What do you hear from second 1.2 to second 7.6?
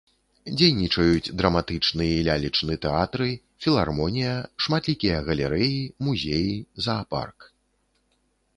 драматычны і лялечны тэатры, філармонія, шматлікія галерэі, музеі, заапарк.